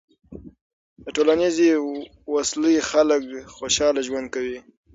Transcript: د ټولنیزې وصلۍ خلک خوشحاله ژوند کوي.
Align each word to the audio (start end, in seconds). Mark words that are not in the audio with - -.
د 1.03 1.05
ټولنیزې 1.15 1.69
وصلۍ 2.33 2.75
خلک 2.91 3.23
خوشحاله 3.55 4.01
ژوند 4.07 4.27
کوي. 4.35 4.57